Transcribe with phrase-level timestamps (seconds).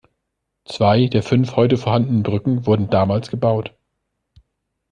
[0.65, 3.75] Zwei der fünf heute vorhandenen Brücken wurden damals gebaut.